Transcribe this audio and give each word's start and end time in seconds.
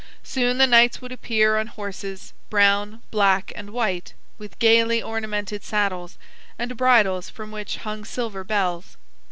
Soon 0.23 0.57
the 0.57 0.65
knights 0.65 0.99
would 0.99 1.11
appear 1.11 1.59
on 1.59 1.67
horses, 1.67 2.33
brown, 2.49 3.03
black, 3.11 3.51
and 3.55 3.69
white, 3.69 4.13
with 4.39 4.57
gaily 4.57 4.99
ornamented 4.99 5.63
saddles, 5.63 6.17
and 6.57 6.75
bridles 6.75 7.29
from 7.29 7.51
which 7.51 7.77
hung 7.77 8.03
silver 8.03 8.43
bells. 8.43 8.97